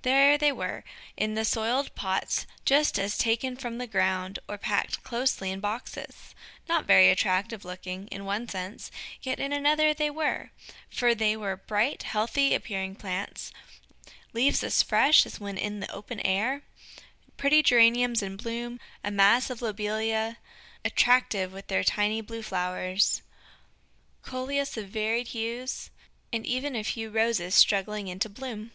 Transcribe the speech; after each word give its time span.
There 0.00 0.38
they 0.38 0.50
were, 0.50 0.82
in 1.14 1.34
the 1.34 1.44
soiled 1.44 1.94
pots 1.94 2.46
just 2.64 2.98
as 2.98 3.18
taken 3.18 3.54
from 3.54 3.76
the 3.76 3.86
ground, 3.86 4.38
or 4.48 4.56
packed 4.56 5.02
closely 5.02 5.50
in 5.50 5.60
boxes. 5.60 6.34
Not 6.66 6.86
very 6.86 7.10
attractive 7.10 7.66
looking, 7.66 8.06
in 8.08 8.24
one 8.24 8.48
sense, 8.48 8.90
yet 9.20 9.38
in 9.38 9.52
another 9.52 9.92
they 9.92 10.08
were, 10.08 10.52
for 10.88 11.14
they 11.14 11.36
were 11.36 11.58
bright, 11.58 12.02
healthy 12.04 12.54
appearing 12.54 12.94
plants 12.94 13.52
leaves 14.32 14.64
as 14.64 14.82
fresh 14.82 15.26
as 15.26 15.38
when 15.38 15.58
in 15.58 15.80
the 15.80 15.92
open 15.92 16.18
air, 16.20 16.62
pretty 17.36 17.62
Geraniums 17.62 18.22
in 18.22 18.38
bloom, 18.38 18.80
a 19.04 19.10
mass 19.10 19.50
of 19.50 19.60
Lobelia, 19.60 20.38
attractive 20.82 21.52
with 21.52 21.66
their 21.66 21.84
tiny 21.84 22.22
blue 22.22 22.40
flowers, 22.40 23.20
Coleus 24.22 24.78
of 24.78 24.88
varied 24.88 25.28
hues, 25.28 25.90
and 26.32 26.46
even 26.46 26.74
a 26.74 26.82
few 26.84 27.10
Roses 27.10 27.54
struggling 27.54 28.08
into 28.08 28.30
bloom. 28.30 28.70